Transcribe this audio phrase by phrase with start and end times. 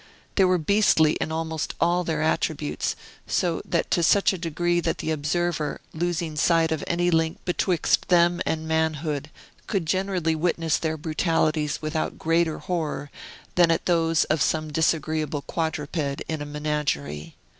[0.33, 2.95] They were beastly in almost all their attributes,
[3.31, 8.07] and that to such a degree that the observer, losing sight of any link betwixt
[8.07, 9.29] them and manhood,
[9.67, 13.11] could generally witness their brutalities without greater horror
[13.53, 17.35] than at those of some disagreeable quadruped in a menagerie.